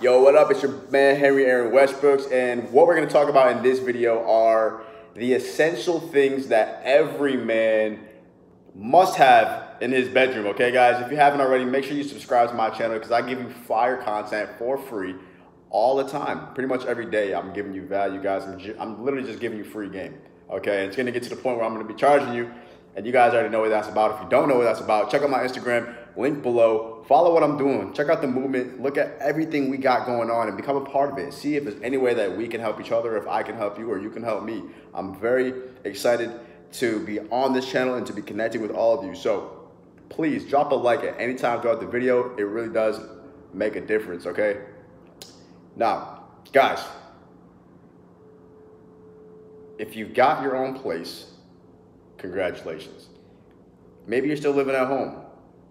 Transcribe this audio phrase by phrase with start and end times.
[0.00, 0.50] Yo, what up?
[0.50, 4.28] It's your man Henry Aaron Westbrooks, and what we're gonna talk about in this video
[4.28, 4.82] are
[5.14, 8.00] the essential things that every man
[8.74, 10.46] must have in his bedroom.
[10.46, 13.22] Okay, guys, if you haven't already, make sure you subscribe to my channel because I
[13.22, 15.14] give you fire content for free
[15.70, 16.52] all the time.
[16.54, 18.42] Pretty much every day, I'm giving you value, guys.
[18.42, 20.18] I'm, I'm literally just giving you free game.
[20.50, 22.52] Okay, and it's gonna get to the point where I'm gonna be charging you,
[22.96, 24.16] and you guys already know what that's about.
[24.16, 27.04] If you don't know what that's about, check out my Instagram, link below.
[27.08, 27.92] Follow what I'm doing.
[27.92, 28.80] Check out the movement.
[28.80, 31.32] Look at everything we got going on and become a part of it.
[31.32, 33.78] See if there's any way that we can help each other, if I can help
[33.78, 34.62] you or you can help me.
[34.94, 35.52] I'm very
[35.84, 36.32] excited
[36.72, 39.14] to be on this channel and to be connecting with all of you.
[39.14, 39.68] So
[40.08, 42.34] please drop a like at any time throughout the video.
[42.36, 43.00] It really does
[43.52, 44.60] make a difference, okay?
[45.76, 46.80] Now, guys,
[49.78, 51.32] if you've got your own place,
[52.18, 53.08] congratulations.
[54.06, 55.23] Maybe you're still living at home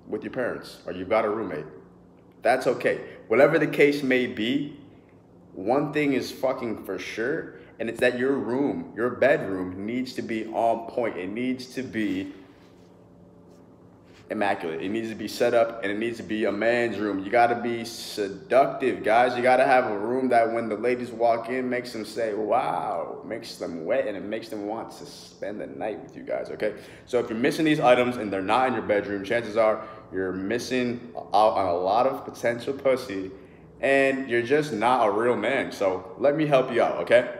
[0.08, 1.66] with your parents or you've got a roommate.
[2.42, 3.02] That's okay.
[3.28, 4.78] Whatever the case may be,
[5.54, 10.22] one thing is fucking for sure, and it's that your room, your bedroom needs to
[10.22, 11.18] be on point.
[11.18, 12.34] It needs to be
[14.30, 14.82] immaculate.
[14.82, 17.24] It needs to be set up and it needs to be a man's room.
[17.24, 19.36] You got to be seductive, guys.
[19.38, 22.34] You got to have a room that when the ladies walk in makes them say,
[22.34, 26.24] wow, makes them wet and it makes them want to spend the night with you
[26.24, 26.74] guys, okay?
[27.06, 30.32] So if you're missing these items and they're not in your bedroom, chances are you're
[30.32, 33.32] missing out on a lot of potential pussy
[33.82, 35.72] and you're just not a real man.
[35.72, 37.40] So let me help you out, okay?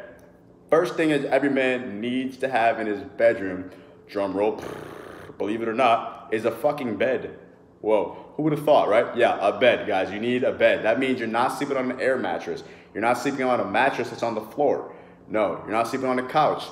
[0.70, 3.72] First thing is every man needs to have in his bedroom,
[4.08, 4.62] drum roll,
[5.38, 7.40] believe it or not, is a fucking bed.
[7.82, 9.16] Whoa, who would have thought, right?
[9.16, 10.12] Yeah, a bed, guys.
[10.12, 10.84] You need a bed.
[10.86, 12.64] That means you're not sleeping on an air mattress.
[12.94, 14.96] You're not sleeping on a mattress that's on the floor.
[15.28, 16.64] No, you're not sleeping on a couch.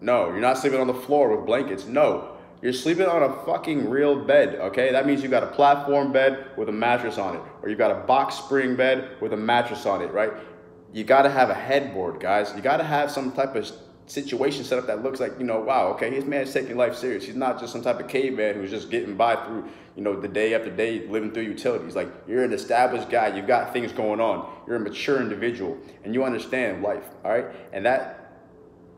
[0.00, 1.86] No, you're not sleeping on the floor with blankets.
[1.86, 4.90] No, you're sleeping on a fucking real bed, okay?
[4.90, 7.90] That means you've got a platform bed with a mattress on it, or you've got
[7.90, 10.32] a box spring bed with a mattress on it, right?
[10.92, 12.52] You gotta have a headboard, guys.
[12.56, 13.70] You gotta have some type of
[14.06, 17.24] situation set up that looks like, you know, wow, okay, his man's taking life serious.
[17.24, 20.28] He's not just some type of caveman who's just getting by through, you know, the
[20.28, 21.94] day after day living through utilities.
[21.94, 26.14] Like you're an established guy, you've got things going on, you're a mature individual, and
[26.14, 27.46] you understand life, all right?
[27.72, 28.32] And that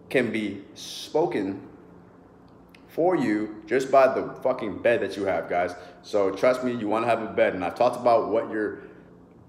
[0.08, 1.68] can be spoken
[2.90, 5.74] for you just by the fucking bed that you have, guys.
[6.02, 7.54] So trust me, you want to have a bed.
[7.54, 8.80] And I've talked about what your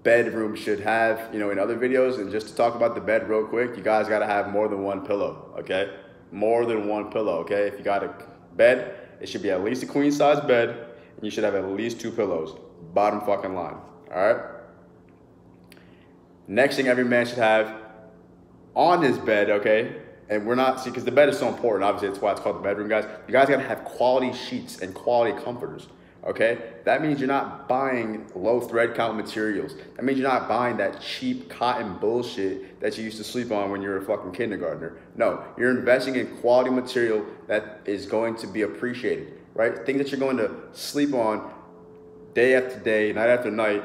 [0.02, 2.18] bedroom should have, you know, in other videos.
[2.18, 4.68] And just to talk about the bed real quick, you guys got to have more
[4.68, 5.92] than one pillow, okay?
[6.30, 7.66] More than one pillow, okay?
[7.66, 8.14] If you got a
[8.56, 11.68] bed, it should be at least a queen size bed, and you should have at
[11.70, 12.56] least two pillows.
[12.94, 13.76] Bottom fucking line,
[14.12, 14.44] all right?
[16.48, 17.74] Next thing every man should have
[18.74, 19.96] on his bed, okay?
[20.32, 21.84] And we're not, see, because the bed is so important.
[21.84, 23.04] Obviously, that's why it's called the bedroom, guys.
[23.26, 25.88] You guys gotta have quality sheets and quality comforters,
[26.24, 26.70] okay?
[26.84, 29.74] That means you're not buying low thread count materials.
[29.94, 33.70] That means you're not buying that cheap cotton bullshit that you used to sleep on
[33.70, 34.96] when you were a fucking kindergartner.
[35.16, 39.84] No, you're investing in quality material that is going to be appreciated, right?
[39.84, 41.52] Things that you're going to sleep on
[42.32, 43.82] day after day, night after night,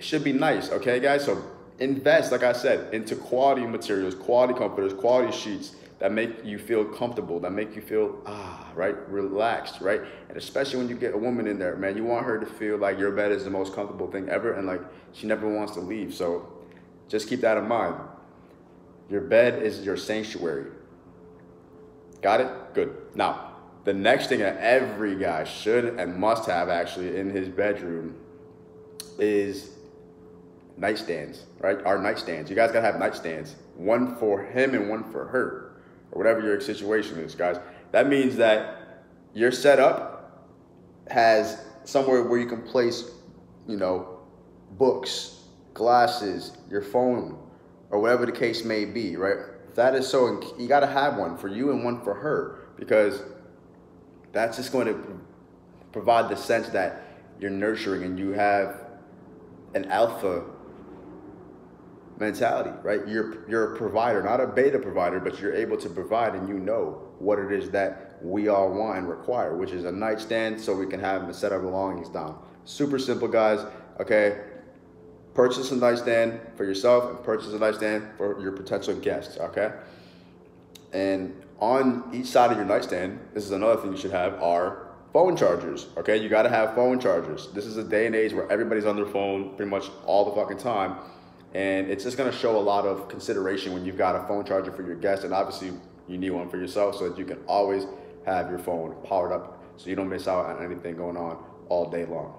[0.00, 1.24] should be nice, okay, guys?
[1.24, 1.42] So
[1.78, 6.84] invest, like I said, into quality materials, quality comforters, quality sheets that make you feel
[6.84, 10.00] comfortable, that make you feel, ah, right, relaxed, right?
[10.28, 12.76] And especially when you get a woman in there, man, you want her to feel
[12.76, 14.80] like your bed is the most comfortable thing ever and like
[15.12, 16.12] she never wants to leave.
[16.12, 16.52] So
[17.08, 17.96] just keep that in mind.
[19.08, 20.72] Your bed is your sanctuary.
[22.20, 22.74] Got it?
[22.74, 22.96] Good.
[23.14, 23.52] Now,
[23.84, 28.16] the next thing that every guy should and must have actually in his bedroom
[29.18, 29.70] is
[30.82, 31.78] nightstands, right?
[31.84, 32.50] Our nightstands.
[32.50, 33.54] You guys gotta have nightstands.
[33.76, 35.76] One for him and one for her,
[36.10, 37.58] or whatever your situation is, guys.
[37.92, 40.48] That means that your setup
[41.08, 43.10] has somewhere where you can place,
[43.68, 44.20] you know,
[44.72, 47.38] books, glasses, your phone,
[47.90, 49.36] or whatever the case may be, right?
[49.74, 53.22] That is so, you gotta have one for you and one for her because
[54.32, 55.20] that's just going to
[55.92, 57.02] provide the sense that
[57.38, 58.86] you're nurturing and you have
[59.74, 60.44] an alpha
[62.22, 63.06] mentality, right?
[63.06, 66.58] You're you're a provider, not a beta provider, but you're able to provide and you
[66.58, 70.74] know what it is that we all want and require, which is a nightstand so
[70.74, 72.38] we can have and set our belongings down.
[72.64, 73.66] Super simple, guys.
[74.00, 74.40] Okay.
[75.34, 79.72] Purchase a nightstand for yourself and purchase a nightstand for your potential guests, okay?
[80.92, 84.88] And on each side of your nightstand, this is another thing you should have, are
[85.14, 86.18] phone chargers, okay?
[86.18, 87.48] You gotta have phone chargers.
[87.54, 90.36] This is a day and age where everybody's on their phone pretty much all the
[90.36, 90.96] fucking time.
[91.54, 94.72] And it's just gonna show a lot of consideration when you've got a phone charger
[94.72, 95.24] for your guests.
[95.24, 95.72] And obviously,
[96.08, 97.86] you need one for yourself so that you can always
[98.24, 101.90] have your phone powered up so you don't miss out on anything going on all
[101.90, 102.34] day long.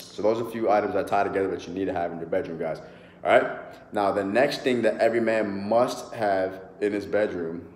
[0.00, 2.18] So those are a few items that tie together that you need to have in
[2.18, 2.80] your bedroom, guys.
[3.24, 3.58] All right.
[3.92, 7.66] Now the next thing that every man must have in his bedroom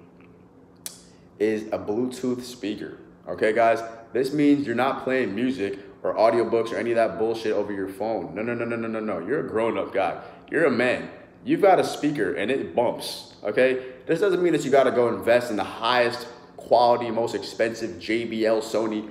[1.38, 2.98] is a Bluetooth speaker.
[3.28, 3.80] Okay, guys.
[4.12, 5.78] This means you're not playing music
[6.08, 8.34] or audiobooks or any of that bullshit over your phone.
[8.34, 9.26] No, no, no, no, no, no, no.
[9.26, 10.22] You're a grown-up guy.
[10.50, 11.10] You're a man.
[11.44, 13.34] You've got a speaker and it bumps.
[13.44, 13.84] Okay.
[14.06, 16.26] This doesn't mean that you got to go invest in the highest
[16.56, 19.10] quality, most expensive JBL Sony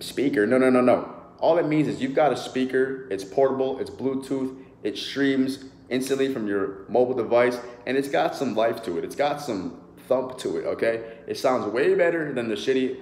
[0.00, 0.46] speaker.
[0.46, 1.14] No, no, no, no.
[1.38, 6.32] All it means is you've got a speaker, it's portable, it's Bluetooth, it streams instantly
[6.32, 9.04] from your mobile device, and it's got some life to it.
[9.04, 11.18] It's got some thump to it, okay?
[11.26, 13.00] It sounds way better than the shitty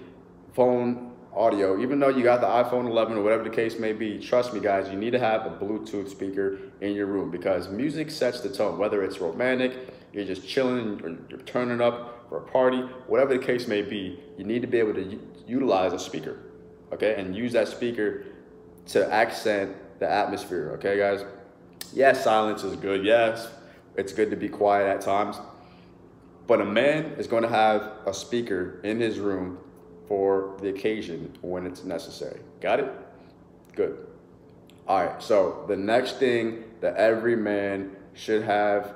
[0.53, 1.81] phone audio.
[1.81, 4.61] Even though you got the iPhone 11 or whatever the case may be, trust me
[4.61, 8.49] guys, you need to have a Bluetooth speaker in your room because music sets the
[8.49, 13.37] tone, whether it's romantic, you're just chilling, or you're turning up for a party, whatever
[13.37, 16.39] the case may be, you need to be able to utilize a speaker,
[16.93, 17.15] okay?
[17.21, 18.25] And use that speaker
[18.87, 21.25] to accent the atmosphere, okay guys?
[21.93, 23.05] Yes, silence is good.
[23.05, 23.49] Yes,
[23.97, 25.39] it's good to be quiet at times.
[26.47, 29.59] But a man is going to have a speaker in his room
[30.09, 32.41] for the occasion when it's necessary.
[32.61, 32.93] Got it?
[33.75, 34.07] Good.
[34.89, 38.95] All right, so the next thing that every man should have,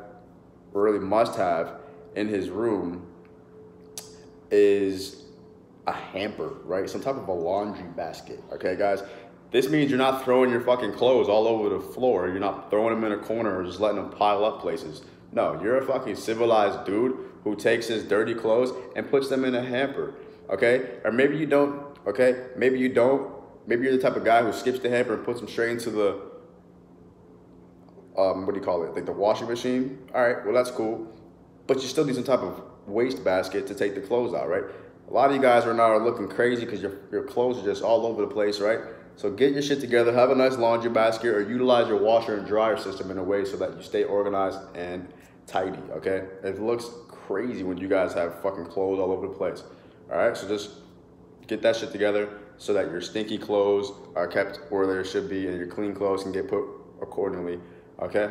[0.73, 1.81] really must have
[2.15, 3.07] in his room
[4.51, 5.25] is
[5.87, 6.89] a hamper, right?
[6.89, 9.03] Some type of a laundry basket, okay, guys?
[9.51, 12.29] This means you're not throwing your fucking clothes all over the floor.
[12.29, 15.03] You're not throwing them in a corner or just letting them pile up places.
[15.33, 19.55] No, you're a fucking civilized dude who takes his dirty clothes and puts them in
[19.55, 20.15] a hamper,
[20.50, 20.99] okay?
[21.05, 22.47] Or maybe you don't, okay?
[22.56, 23.32] Maybe you don't.
[23.67, 25.91] Maybe you're the type of guy who skips the hamper and puts them straight into
[25.91, 26.20] the,
[28.17, 28.94] um, what do you call it?
[28.94, 29.99] Like the washing machine?
[30.14, 31.06] All right, well, that's cool.
[31.67, 34.64] But you still need some type of waste basket to take the clothes out, right?
[35.08, 37.64] A lot of you guys right now are looking crazy because your, your clothes are
[37.64, 38.81] just all over the place, right?
[39.17, 42.47] So get your shit together, have a nice laundry basket or utilize your washer and
[42.47, 45.12] dryer system in a way so that you stay organized and
[45.47, 46.26] tidy, okay?
[46.43, 49.62] It looks crazy when you guys have fucking clothes all over the place.
[50.11, 50.71] All right, so just
[51.47, 52.29] get that shit together
[52.59, 56.25] so that your stinky clothes are kept where they should be and your clean clothes
[56.25, 56.65] can get put
[57.01, 57.61] accordingly,
[58.01, 58.31] okay?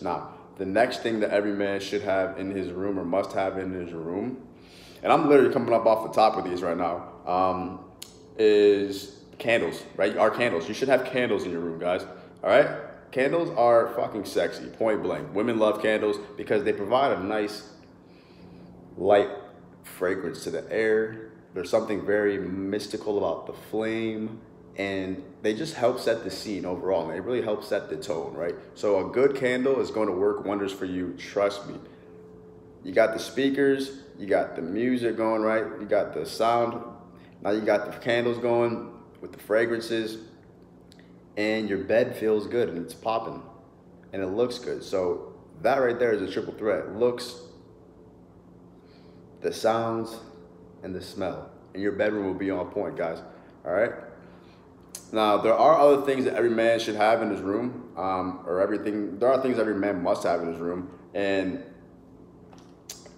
[0.00, 3.58] Now, the next thing that every man should have in his room or must have
[3.58, 4.46] in his room,
[5.02, 7.80] and I'm literally coming up off the top of these right now, um,
[8.38, 10.16] is candles, right?
[10.16, 10.66] Our candles.
[10.66, 12.04] You should have candles in your room, guys.
[12.42, 12.68] All right?
[13.12, 15.34] Candles are fucking sexy, point blank.
[15.34, 17.68] Women love candles because they provide a nice
[18.96, 19.28] light
[19.86, 21.30] fragrance to the air.
[21.54, 24.40] There's something very mystical about the flame
[24.76, 27.04] and they just help set the scene overall.
[27.04, 28.54] And they really help set the tone, right?
[28.74, 31.76] So a good candle is going to work wonders for you, trust me.
[32.84, 35.64] You got the speakers, you got the music going, right?
[35.80, 36.82] You got the sound.
[37.42, 40.18] Now you got the candles going with the fragrances
[41.36, 43.42] and your bed feels good and it's popping
[44.12, 44.82] and it looks good.
[44.82, 46.96] So that right there is a triple threat.
[46.96, 47.40] Looks,
[49.46, 50.16] the sounds,
[50.82, 51.48] and the smell.
[51.72, 53.18] And your bedroom will be on point, guys.
[53.64, 53.92] All right?
[55.12, 58.60] Now, there are other things that every man should have in his room, um, or
[58.60, 59.20] everything.
[59.20, 60.90] There are things every man must have in his room.
[61.14, 61.62] And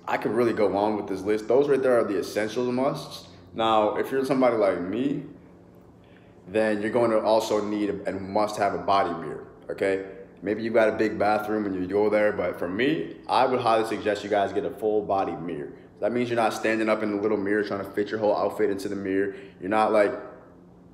[0.06, 1.48] I could really go on with this list.
[1.48, 3.28] Those right there are the essentials musts.
[3.54, 5.22] Now, if you're somebody like me,
[6.46, 10.04] then you're going to also need and must have a body mirror, okay?
[10.42, 13.61] Maybe you've got a big bathroom and you go there, but for me, I would
[13.61, 15.73] highly suggest you guys get a full body mirror.
[16.00, 18.37] That means you're not standing up in the little mirror trying to fit your whole
[18.37, 19.35] outfit into the mirror.
[19.61, 20.12] You're not like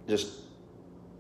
[0.09, 0.41] just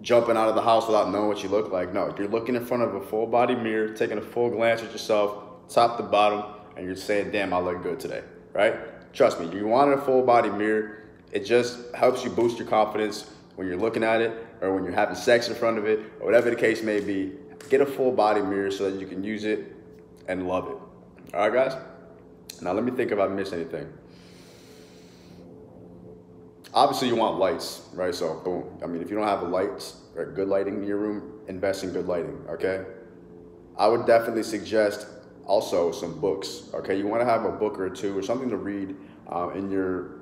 [0.00, 1.92] jumping out of the house without knowing what you look like.
[1.92, 4.92] No, you're looking in front of a full body mirror, taking a full glance at
[4.92, 6.44] yourself, top to bottom,
[6.76, 8.22] and you're saying, damn, I look good today,
[8.52, 9.12] right?
[9.12, 11.04] Trust me, you want a full body mirror.
[11.32, 14.92] It just helps you boost your confidence when you're looking at it or when you're
[14.92, 17.32] having sex in front of it or whatever the case may be.
[17.70, 19.74] Get a full body mirror so that you can use it
[20.28, 21.34] and love it.
[21.34, 21.80] All right, guys?
[22.64, 23.92] Now let me think if I missed anything.
[26.72, 28.12] Obviously, you want lights, right?
[28.12, 28.64] So, boom.
[28.82, 31.84] I mean, if you don't have the lights or good lighting in your room, invest
[31.84, 32.84] in good lighting, okay?
[33.78, 35.06] I would definitely suggest
[35.46, 36.98] also some books, okay?
[36.98, 38.96] You want to have a book or two or something to read
[39.28, 40.16] um, in your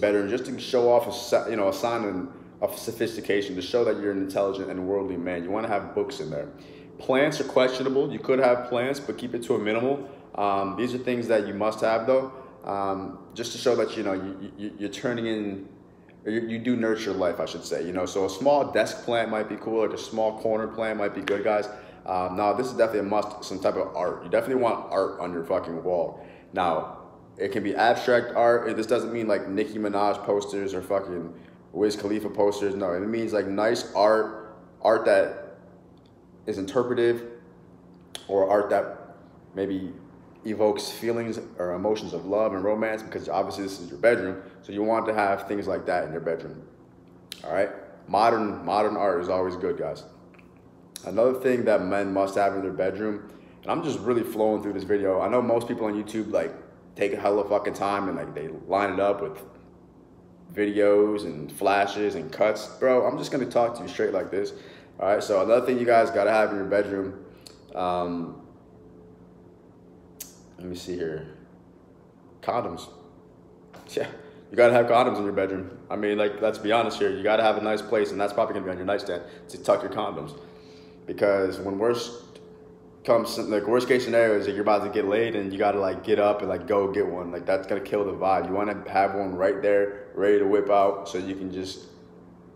[0.00, 2.28] bedroom just to show off a, you know, a sign
[2.60, 5.44] of sophistication, to show that you're an intelligent and worldly man.
[5.44, 6.48] You want to have books in there.
[6.98, 8.12] Plants are questionable.
[8.12, 10.08] You could have plants, but keep it to a minimal.
[10.34, 12.32] Um, these are things that you must have though,
[12.64, 15.68] um, just to show that you know you, you, you're turning in
[16.24, 17.84] you, you, do nurture life, I should say.
[17.84, 20.98] You know, so a small desk plant might be cool, like a small corner plant
[20.98, 21.68] might be good, guys.
[22.06, 24.24] Um, now, this is definitely a must, some type of art.
[24.24, 26.24] You definitely want art on your fucking wall.
[26.52, 26.98] Now,
[27.36, 28.76] it can be abstract art.
[28.76, 31.32] This doesn't mean like Nicki Minaj posters or fucking
[31.72, 32.74] Wiz Khalifa posters.
[32.74, 35.58] No, it means like nice art art that
[36.46, 37.22] is interpretive
[38.28, 39.16] or art that
[39.54, 39.92] maybe
[40.44, 44.42] evokes feelings or emotions of love and romance because obviously this is your bedroom.
[44.62, 46.62] So you want to have things like that in your bedroom.
[47.44, 47.70] All right.
[48.08, 50.04] Modern modern art is always good, guys.
[51.04, 53.28] Another thing that men must have in their bedroom,
[53.62, 55.20] and I'm just really flowing through this video.
[55.20, 56.52] I know most people on YouTube like
[56.94, 59.38] take a hell of fucking time and like they line it up with
[60.54, 62.66] videos and flashes and cuts.
[62.78, 64.52] Bro, I'm just gonna talk to you straight like this.
[65.00, 67.24] All right, so another thing you guys gotta have in your bedroom,
[67.74, 68.41] um,
[70.62, 71.26] let me see here,
[72.40, 72.88] condoms.
[73.96, 74.06] Yeah,
[74.50, 75.76] you gotta have condoms in your bedroom.
[75.90, 77.10] I mean, like, let's be honest here.
[77.10, 79.58] You gotta have a nice place, and that's probably gonna be on your nightstand to
[79.62, 80.38] tuck your condoms.
[81.04, 82.22] Because when worst
[83.04, 85.80] comes, like, worst case scenario is that you're about to get laid and you gotta,
[85.80, 87.32] like, get up and, like, go get one.
[87.32, 88.46] Like, that's gonna kill the vibe.
[88.46, 91.86] You wanna have one right there, ready to whip out, so you can just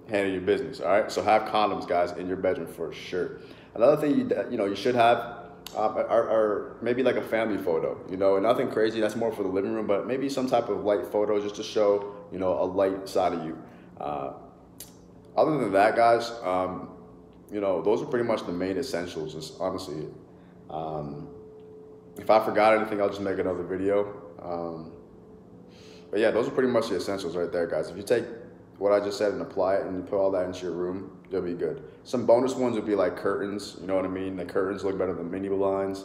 [0.09, 1.11] handle your business, all right?
[1.11, 3.41] So have condoms, guys, in your bedroom for sure.
[3.75, 5.36] Another thing you, you know, you should have
[5.75, 9.01] um, or, or, maybe like a family photo, you know, nothing crazy.
[9.01, 11.63] That's more for the living room, but maybe some type of light photo just to
[11.63, 13.59] show, you know, a light side of you.
[14.01, 14.33] Uh,
[15.37, 16.91] other than that, guys, um,
[17.51, 19.35] you know, those are pretty much the main essentials.
[19.35, 20.07] Just honestly,
[20.71, 21.29] um,
[22.19, 24.15] if I forgot anything, I'll just make another video.
[24.41, 24.93] Um,
[26.11, 27.91] but yeah, those are pretty much the essentials right there, guys.
[27.91, 28.25] If you take
[28.79, 31.19] what I just said and apply it and you put all that into your room,
[31.31, 31.83] you'll be good.
[32.05, 34.37] Some bonus ones would be like curtains, you know what I mean?
[34.37, 36.05] The curtains look better than mini blinds.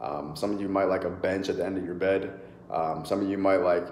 [0.00, 2.40] Um, some of you might like a bench at the end of your bed.
[2.70, 3.86] Um, some of you might like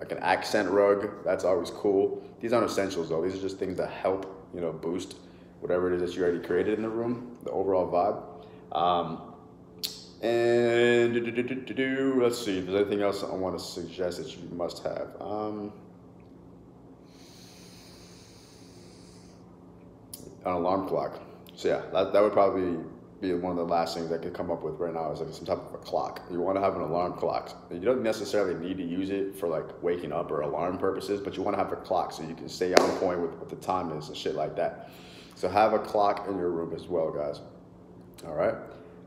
[0.00, 1.24] like an accent rug.
[1.24, 2.22] That's always cool.
[2.40, 3.22] These aren't essentials though.
[3.22, 5.16] These are just things that help, you know, boost
[5.60, 8.78] whatever it is that you already created in the room, the overall vibe.
[8.78, 9.34] Um,
[10.20, 14.36] and do, do, do, let's see if there's anything else I want to suggest that
[14.36, 15.08] you must have.
[15.20, 15.72] Um,
[20.44, 21.20] an alarm clock.
[21.56, 22.82] So yeah, that, that would probably
[23.20, 25.32] be one of the last things I could come up with right now is like
[25.32, 26.22] some type of a clock.
[26.30, 27.66] You want to have an alarm clock.
[27.70, 31.36] You don't necessarily need to use it for like waking up or alarm purposes, but
[31.36, 33.56] you want to have a clock so you can stay on point with what the
[33.56, 34.90] time is and shit like that.
[35.36, 37.40] So have a clock in your room as well, guys.
[38.26, 38.54] All right.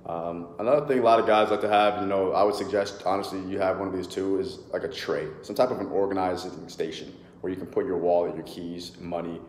[0.05, 3.03] Um, another thing a lot of guys like to have, you know, I would suggest
[3.05, 5.87] honestly you have one of these too is like a tray, some type of an
[5.87, 9.41] organizing station where you can put your wallet, your keys, money,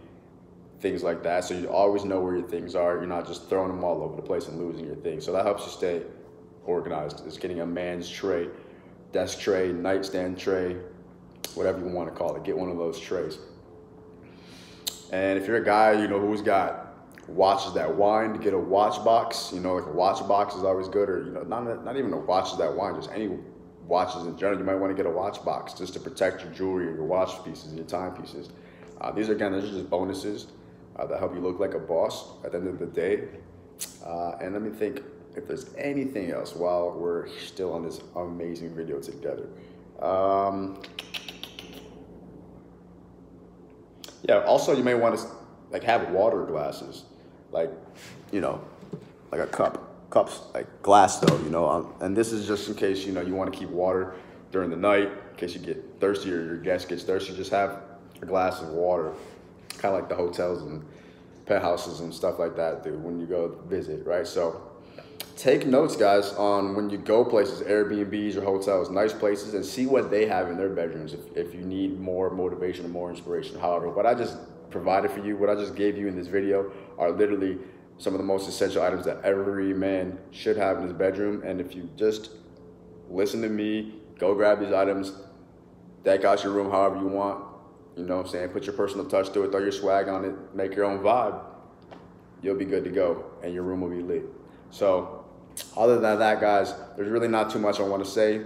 [0.81, 1.45] things like that.
[1.45, 2.97] So you always know where your things are.
[2.97, 5.25] You're not just throwing them all over the place and losing your things.
[5.25, 6.03] So that helps you stay
[6.65, 7.23] organized.
[7.27, 8.49] It's getting a man's tray,
[9.13, 10.77] desk tray, nightstand tray,
[11.55, 12.45] whatever you want to call it.
[12.45, 13.39] Get one of those trays.
[15.13, 16.95] And if you're a guy, you know, who's got
[17.27, 19.51] watches that wind, get a watch box.
[19.53, 22.13] You know, like a watch box is always good, or you know, not not even
[22.13, 23.31] a watches that wind, just any
[23.87, 24.59] watches in general.
[24.59, 27.43] You might want to get a watch box just to protect your jewelry, your watch
[27.45, 28.51] pieces, your timepieces.
[29.01, 30.49] Uh, these are again, these are just bonuses
[30.99, 33.29] uh, that help you look like a boss at the end of the day.
[34.05, 35.03] Uh, and let me think
[35.37, 39.49] if there's anything else while we're still on this amazing video together.
[40.01, 40.83] Um,
[44.23, 45.27] yeah, also you may want to
[45.71, 47.05] like have water glasses,
[47.53, 47.71] like,
[48.33, 48.61] you know,
[49.31, 49.85] like a cup.
[50.11, 53.21] Cups, like glass though, you know, um, and this is just in case, you know,
[53.21, 54.15] you want to keep water
[54.51, 57.83] during the night, in case you get thirsty or your guest gets thirsty, just have
[58.23, 59.13] a glass of water
[59.79, 60.85] kind of like the hotels and
[61.47, 64.27] penthouses and stuff like that dude, when you go visit, right?
[64.27, 64.61] So
[65.37, 69.87] take notes, guys, on when you go places, Airbnbs or hotels, nice places, and see
[69.87, 73.59] what they have in their bedrooms if, if you need more motivation or more inspiration.
[73.59, 74.37] However, what I just
[74.71, 77.59] provided for you, what I just gave you in this video are literally
[77.99, 81.43] some of the most essential items that every man should have in his bedroom.
[81.45, 82.31] And if you just
[83.09, 85.13] listen to me, go grab these items,
[86.05, 87.45] deck out your room however you want,
[87.99, 88.49] you know what I'm saying?
[88.51, 91.41] Put your personal touch to it, throw your swag on it, make your own vibe.
[92.43, 94.25] You'll be good to go and your room will be lit.
[94.71, 95.25] So,
[95.77, 98.43] other than that, guys, there's really not too much I want to say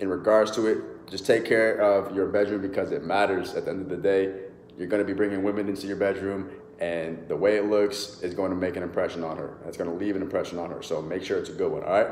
[0.00, 1.08] in regards to it.
[1.08, 4.34] Just take care of your bedroom because it matters at the end of the day.
[4.76, 6.50] You're going to be bringing women into your bedroom
[6.80, 9.58] and the way it looks is going to make an impression on her.
[9.66, 10.82] It's going to leave an impression on her.
[10.82, 12.08] So make sure it's a good one, all right?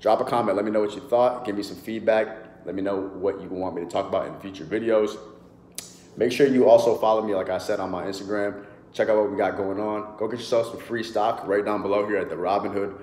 [0.00, 0.56] Drop a comment.
[0.56, 1.44] Let me know what you thought.
[1.44, 2.28] Give me some feedback.
[2.64, 5.16] Let me know what you want me to talk about in future videos.
[6.16, 8.64] Make sure you also follow me, like I said, on my Instagram.
[8.92, 10.16] Check out what we got going on.
[10.16, 13.00] Go get yourself some free stock right down below here at the Robinhood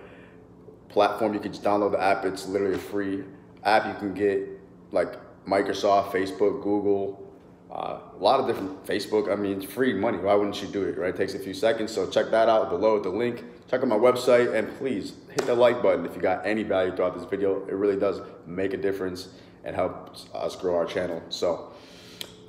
[0.87, 1.33] platform.
[1.33, 2.23] You can just download the app.
[2.23, 3.23] It's literally a free
[3.63, 3.87] app.
[3.87, 4.47] You can get
[4.91, 7.27] like Microsoft, Facebook, Google,
[7.71, 9.31] uh, a lot of different Facebook.
[9.31, 10.17] I mean, free money.
[10.17, 11.13] Why wouldn't you do it, right?
[11.13, 11.91] It takes a few seconds.
[11.91, 13.43] So check that out below the link.
[13.69, 16.95] Check out my website and please hit the like button if you got any value
[16.95, 17.65] throughout this video.
[17.67, 19.29] It really does make a difference
[19.63, 21.21] and helps us grow our channel.
[21.29, 21.70] So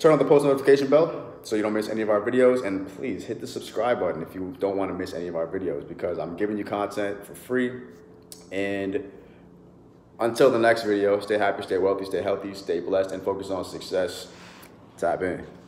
[0.03, 2.67] turn on the post notification bell so you don't miss any of our videos.
[2.67, 5.47] And please hit the subscribe button if you don't want to miss any of our
[5.47, 7.83] videos because I'm giving you content for free.
[8.51, 9.11] And
[10.19, 13.65] until the next video, stay happy, stay wealthy, stay healthy, stay blessed, and focus on
[13.65, 14.27] success.
[14.99, 15.62] Tap in.